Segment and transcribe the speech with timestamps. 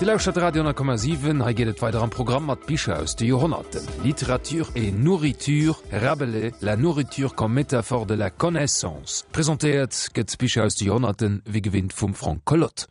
[0.00, 3.82] De Lauscher Radio 10,7 ha gehtt weiter am Programm mat Bicher aus de Johonnerten.
[4.02, 9.26] Literatur et Nourriture rabelle la Nourriture kom Metaphor de la connaissance.
[9.30, 12.86] Präsentiert gëtt Bicher aus de Johonnerten wie gewinnt vum Frank Collot.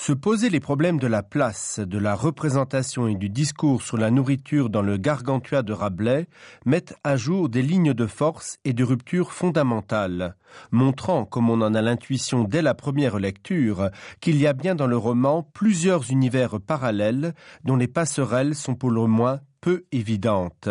[0.00, 4.10] Se poser les problèmes de la place, de la représentation et du discours sur la
[4.10, 6.26] nourriture dans le Gargantua de Rabelais
[6.64, 10.36] met à jour des lignes de force et de rupture fondamentales,
[10.70, 13.90] montrant, comme on en a l'intuition dès la première lecture,
[14.22, 18.90] qu'il y a bien dans le roman plusieurs univers parallèles dont les passerelles sont pour
[18.90, 20.70] le moins peu évidentes.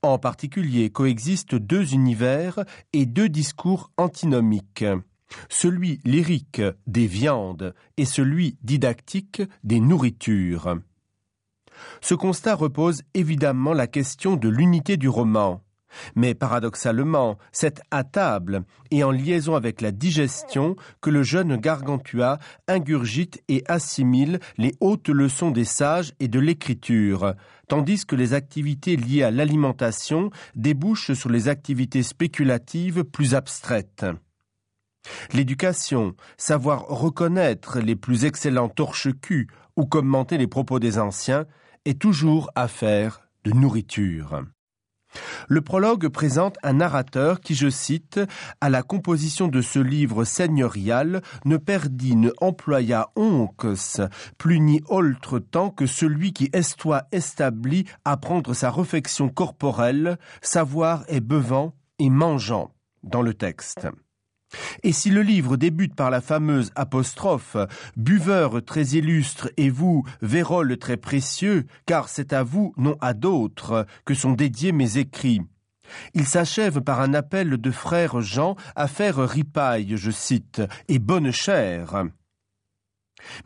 [0.00, 4.86] En particulier coexistent deux univers et deux discours antinomiques
[5.48, 10.78] celui lyrique des viandes et celui didactique des nourritures.
[12.00, 15.62] Ce constat repose évidemment la question de l'unité du roman,
[16.14, 22.38] mais paradoxalement, c'est à table et en liaison avec la digestion que le jeune Gargantua
[22.66, 27.34] ingurgite et assimile les hautes leçons des sages et de l'écriture,
[27.68, 34.06] tandis que les activités liées à l'alimentation débouchent sur les activités spéculatives plus abstraites.
[35.32, 41.46] L'éducation, savoir reconnaître les plus excellents torche-culs ou commenter les propos des anciens,
[41.84, 44.42] est toujours affaire de nourriture.
[45.48, 48.20] Le prologue présente un narrateur qui, je cite,
[48.60, 53.66] à la composition de ce livre seigneurial ne perdit, ne employa onques,
[54.36, 61.04] plus ni autre temps que celui qui estoit établi à prendre sa réflexion corporelle, savoir
[61.08, 63.88] et bevant et mangeant dans le texte.
[64.82, 67.56] Et si le livre débute par la fameuse apostrophe
[67.96, 73.86] Buveur très illustre et vous, Vérole très précieux, car c'est à vous, non à d'autres,
[74.04, 75.42] que sont dédiés mes écrits.
[76.14, 81.30] Il s'achève par un appel de frère Jean à faire ripaille, je cite, et bonne
[81.30, 82.04] chère.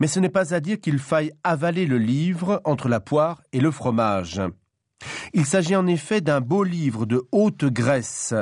[0.01, 3.61] Mais ce n'est pas à dire qu'il faille avaler le livre entre la poire et
[3.61, 4.41] le fromage.
[5.33, 8.35] Il s'agit en effet d'un beau livre de haute graisse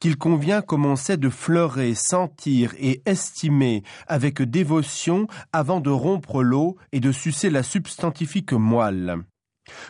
[0.00, 6.42] qu'il convient, comme on sait, de fleurer, sentir et estimer avec dévotion avant de rompre
[6.42, 9.16] l'eau et de sucer la substantifique moelle.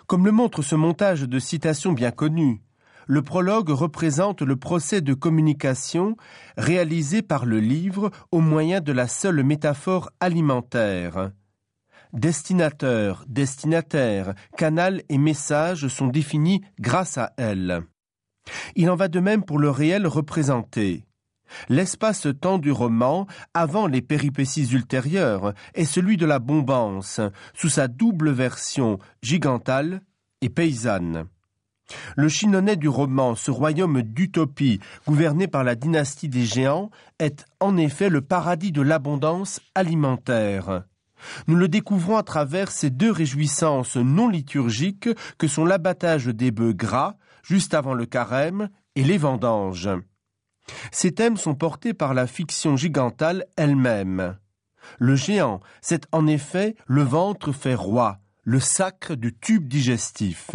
[0.07, 2.63] Comme le montre ce montage de citations bien connues,
[3.07, 6.17] le prologue représente le procès de communication
[6.57, 11.33] réalisé par le livre au moyen de la seule métaphore alimentaire.
[12.15, 17.83] Destinateur, destinataire, canal et message sont définis grâce à elle.
[18.77, 21.05] Il en va de même pour le réel représenté.
[21.69, 27.21] L'espace-temps du roman, avant les péripéties ultérieures, est celui de la bombance,
[27.53, 30.01] sous sa double version gigantale
[30.41, 31.27] et paysanne.
[32.17, 37.77] Le chinonnet du roman, ce royaume d'utopie gouverné par la dynastie des géants, est en
[37.77, 40.85] effet le paradis de l'abondance alimentaire.
[41.47, 45.09] Nous le découvrons à travers ces deux réjouissances non liturgiques
[45.39, 49.91] que sont l'abattage des bœufs gras, juste avant le carême, et les vendanges.
[50.93, 54.37] Ces thèmes sont portés par la fiction gigantale elle-même.
[54.99, 60.51] Le géant, c'est en effet le ventre fait roi, le sacre du tube digestif.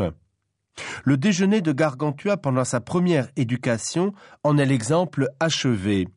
[1.04, 6.08] Le déjeuner de Gargantua pendant sa première éducation en est l'exemple achevé.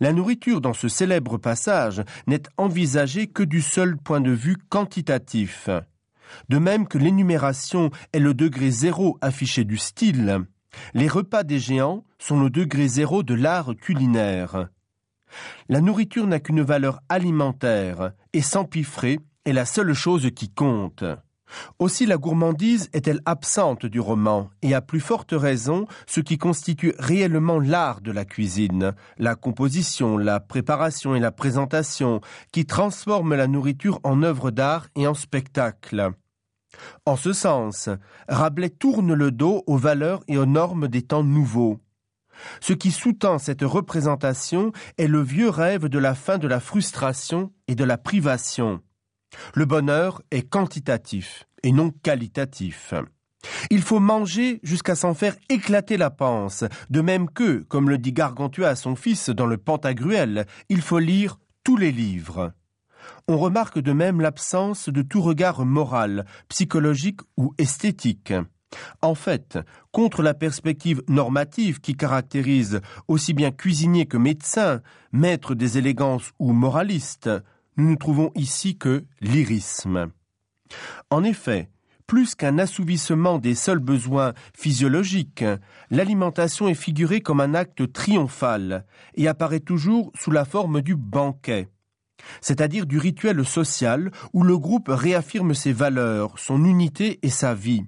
[0.00, 5.68] La nourriture dans ce célèbre passage n'est envisagée que du seul point de vue quantitatif.
[6.48, 10.44] De même que l'énumération est le degré zéro affiché du style,
[10.92, 14.68] les repas des géants sont le degré zéro de l'art culinaire.
[15.68, 21.04] La nourriture n'a qu'une valeur alimentaire et s'empiffrer est la seule chose qui compte.
[21.78, 26.94] Aussi la gourmandise est-elle absente du roman, et à plus forte raison ce qui constitue
[26.98, 32.20] réellement l'art de la cuisine, la composition, la préparation et la présentation,
[32.52, 36.12] qui transforment la nourriture en œuvre d'art et en spectacle.
[37.06, 37.88] En ce sens,
[38.28, 41.80] Rabelais tourne le dos aux valeurs et aux normes des temps nouveaux.
[42.60, 47.52] Ce qui sous-tend cette représentation est le vieux rêve de la fin de la frustration
[47.68, 48.80] et de la privation.
[49.54, 52.94] Le bonheur est quantitatif et non qualitatif.
[53.70, 58.12] Il faut manger jusqu'à s'en faire éclater la panse, de même que, comme le dit
[58.12, 62.52] Gargantua à son fils dans le Pantagruel, il faut lire tous les livres.
[63.28, 68.32] On remarque de même l'absence de tout regard moral, psychologique ou esthétique.
[69.02, 69.58] En fait,
[69.92, 74.80] contre la perspective normative qui caractérise aussi bien cuisinier que médecin,
[75.12, 77.30] maître des élégances ou moraliste,
[77.76, 80.10] nous ne trouvons ici que l'irisme.
[81.10, 81.70] En effet,
[82.06, 85.44] plus qu'un assouvissement des seuls besoins physiologiques,
[85.90, 88.84] l'alimentation est figurée comme un acte triomphal
[89.14, 91.68] et apparaît toujours sous la forme du banquet.
[92.40, 97.84] c'est-à-dire du rituel social où le groupe réaffirme ses valeurs, son unité et sa vie.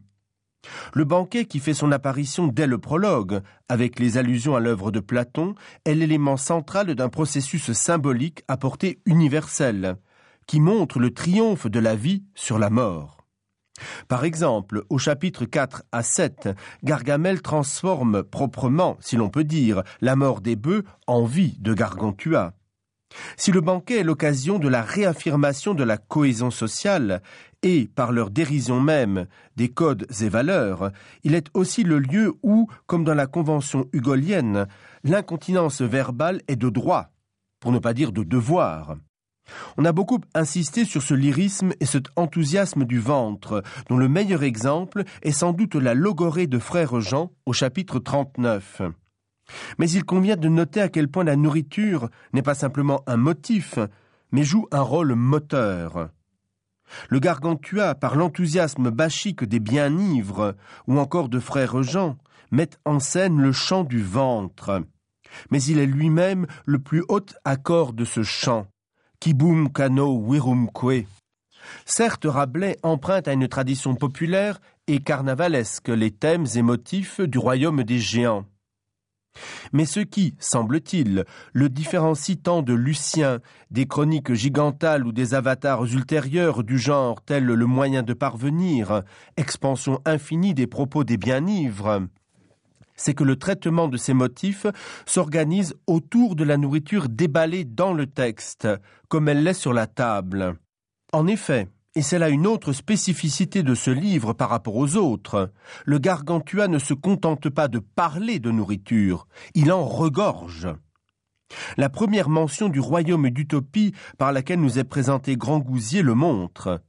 [0.95, 5.01] Le banquet qui fait son apparition dès le prologue, avec les allusions à l'œuvre de
[5.01, 5.55] Platon,
[5.85, 9.97] est l'élément central d'un processus symbolique à portée universelle,
[10.47, 13.17] qui montre le triomphe de la vie sur la mort.
[14.09, 16.49] Par exemple, au chapitre 4 à 7,
[16.83, 22.55] Gargamel transforme proprement, si l'on peut dire, la mort des bœufs en vie de Gargantua.
[23.37, 27.23] Si le banquet est l'occasion de la réaffirmation de la cohésion sociale
[27.67, 29.27] et, par leur dérision même,
[29.57, 30.93] des codes et valeurs,
[31.25, 34.69] il est aussi le lieu où, comme dans la convention hugolienne,
[35.03, 37.11] l'incontinence verbale est de droit,
[37.59, 38.97] pour ne pas dire de devoir.
[39.77, 44.45] On a beaucoup insisté sur ce lyrisme et cet enthousiasme du ventre, dont le meilleur
[44.45, 48.83] exemple est sans doute la logorée de frère Jean au chapitre 39.
[49.79, 53.81] Mais il convient de noter à quel point la nourriture n'est pas simplement un motif,
[54.31, 56.11] mais joue un rôle moteur.
[57.09, 60.55] Le Gargantua, par l'enthousiasme bachique des bien-ivres,
[60.87, 62.17] ou encore de frère Jean,
[62.51, 64.83] met en scène le chant du ventre.
[65.51, 68.67] Mais il est lui-même le plus haut accord de ce chant.
[69.21, 71.07] Kibum kano wirumque.
[71.85, 77.83] Certes, Rabelais emprunte à une tradition populaire et carnavalesque les thèmes et motifs du royaume
[77.83, 78.45] des géants.
[79.73, 83.41] Mais ce qui, semble-t-il, le différencie tant de Lucien,
[83.71, 89.03] des chroniques gigantales ou des avatars ultérieurs du genre tel le moyen de parvenir,
[89.37, 92.07] expansion infinie des propos des bien-ivres,
[92.97, 94.67] c'est que le traitement de ces motifs
[95.05, 98.69] s'organise autour de la nourriture déballée dans le texte,
[99.09, 100.57] comme elle l'est sur la table.
[101.13, 105.51] En effet, et c'est là une autre spécificité de ce livre par rapport aux autres.
[105.87, 110.69] Le Gargantua ne se contente pas de parler de nourriture, il en regorge.
[111.79, 116.83] La première mention du royaume d'utopie par laquelle nous est présenté Grand Gousier le montre.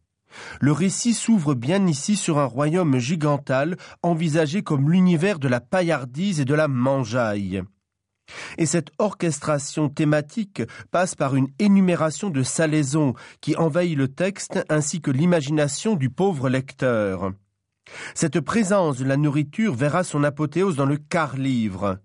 [0.60, 6.42] Le récit s'ouvre bien ici sur un royaume gigantal envisagé comme l'univers de la paillardise
[6.42, 7.64] et de la mangeaille.
[8.58, 15.02] Et cette orchestration thématique passe par une énumération de salaisons qui envahit le texte ainsi
[15.02, 17.32] que l'imagination du pauvre lecteur.
[18.16, 22.00] Cette présence de la nourriture verra son apothéose dans le quart-livre,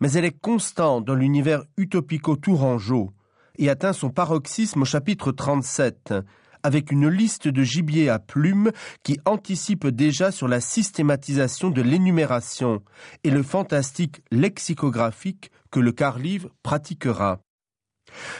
[0.00, 3.12] mais elle est constante dans l'univers utopico-tourangeau
[3.58, 6.14] et atteint son paroxysme au chapitre 37,
[6.62, 8.70] avec une liste de gibier à plumes
[9.02, 12.82] qui anticipe déjà sur la systématisation de l'énumération
[13.24, 17.40] et le fantastique lexicographique que le quart-livre pratiquera.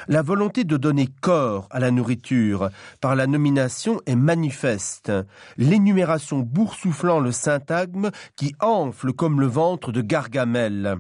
[0.08, 2.70] La volonté de donner corps à la nourriture
[3.00, 5.12] par la nomination est manifeste,
[5.56, 10.98] l'énumération boursouflant le syntagme qui enfle comme le ventre de Gargamel.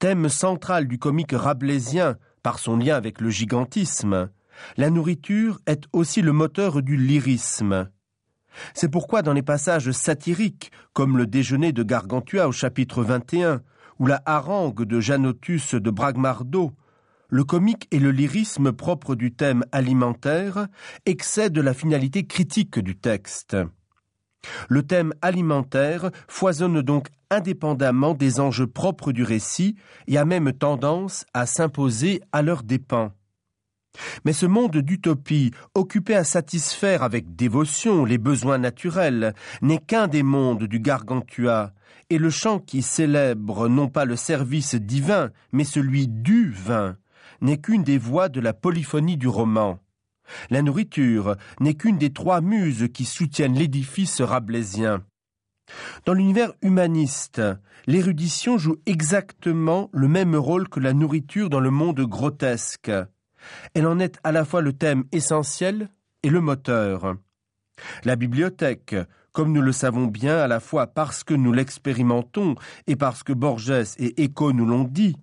[0.00, 4.30] Thème central du comique rabelaisien par son lien avec le gigantisme,
[4.76, 7.88] la nourriture est aussi le moteur du lyrisme.
[8.74, 13.62] C'est pourquoi dans les passages satiriques, comme le déjeuner de Gargantua au chapitre 21,
[13.98, 16.72] ou la harangue de Janotus de Bragmardo,
[17.28, 20.66] le comique et le lyrisme propre du thème alimentaire
[21.06, 23.56] excèdent la finalité critique du texte.
[24.68, 29.76] Le thème alimentaire foisonne donc indépendamment des enjeux propres du récit
[30.08, 33.12] et a même tendance à s'imposer à leurs dépens.
[34.24, 40.22] Mais ce monde d'utopie, occupé à satisfaire avec dévotion les besoins naturels, n'est qu'un des
[40.22, 41.72] mondes du Gargantua,
[42.08, 46.96] et le chant qui célèbre non pas le service divin, mais celui du vin,
[47.40, 49.78] n'est qu'une des voix de la polyphonie du roman.
[50.50, 55.04] La nourriture n'est qu'une des trois muses qui soutiennent l'édifice rabelaisien.
[56.04, 57.40] Dans l'univers humaniste,
[57.86, 62.90] l'érudition joue exactement le même rôle que la nourriture dans le monde grotesque.
[63.74, 65.88] Elle en est à la fois le thème essentiel
[66.22, 67.16] et le moteur.
[68.04, 68.96] La bibliothèque,
[69.32, 72.56] comme nous le savons bien à la fois parce que nous l'expérimentons
[72.86, 75.16] et parce que Borges et Eco nous l'ont dit,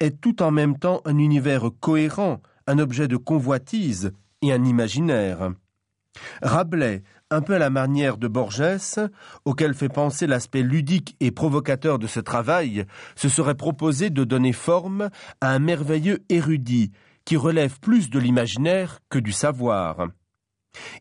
[0.00, 5.52] est tout en même temps un univers cohérent, un objet de convoitise et un imaginaire.
[6.42, 9.08] Rabelais, un peu à la manière de Borges,
[9.44, 12.84] auquel fait penser l'aspect ludique et provocateur de ce travail,
[13.16, 15.08] se serait proposé de donner forme
[15.40, 16.92] à un merveilleux érudit
[17.24, 20.08] qui relève plus de l'imaginaire que du savoir.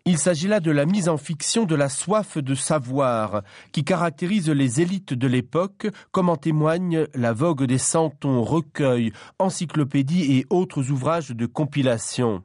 [0.06, 4.50] Il s'agit là de la mise en fiction de la soif de savoir qui caractérise
[4.50, 10.92] les élites de l'époque, comme en témoigne la vogue des centons, recueils, encyclopédies et autres
[10.92, 12.44] ouvrages de compilation.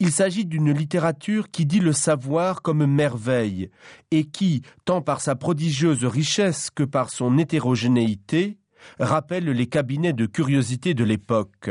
[0.00, 3.70] Il s'agit d'une littérature qui dit le savoir comme merveille,
[4.10, 8.56] et qui, tant par sa prodigieuse richesse que par son hétérogénéité,
[8.98, 11.70] rappelle les cabinets de curiosité de l'époque.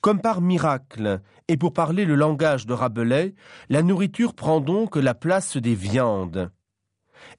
[0.00, 3.34] Comme par miracle, et pour parler le langage de Rabelais,
[3.68, 6.50] la nourriture prend donc la place des viandes.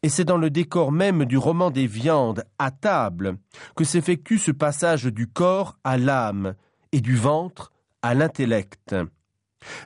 [0.03, 3.37] Et c'est dans le décor même du roman des viandes, à table,
[3.75, 6.55] que s'effectue ce passage du corps à l'âme
[6.91, 7.71] et du ventre
[8.01, 8.95] à l'intellect.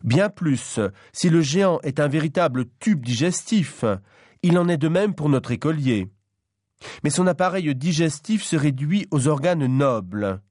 [0.03, 0.79] Bien plus,
[1.11, 3.83] si le géant est un véritable tube digestif,
[4.41, 6.07] il en est de même pour notre écolier.
[7.03, 10.41] Mais son appareil digestif se réduit aux organes nobles.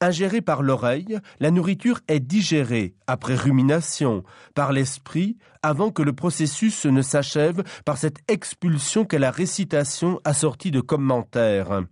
[0.00, 4.22] Ingérée par l'oreille, la nourriture est digérée, après rumination,
[4.54, 10.70] par l'esprit, avant que le processus ne s'achève par cette expulsion qu'est la récitation assortie
[10.70, 11.82] de commentaires.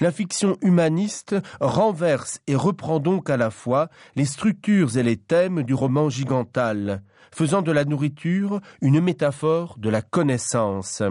[0.00, 5.62] La fiction humaniste renverse et reprend donc à la fois les structures et les thèmes
[5.62, 7.02] du roman gigantal,
[7.34, 11.02] faisant de la nourriture une métaphore de la connaissance.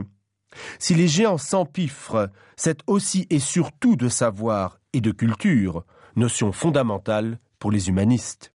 [0.80, 5.84] Si les géants s'empiffrent, c'est aussi et surtout de savoir et de culture,
[6.16, 8.54] notion fondamentale pour les humanistes.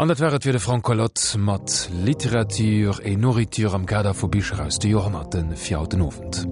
[0.00, 5.56] An Anwert fir de Frankolot mat Literatur e Nouritur am Kader vu Bichers de Johannten
[5.56, 6.48] fir haututen ofent.